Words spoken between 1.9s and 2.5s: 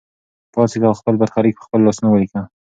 ولیکه.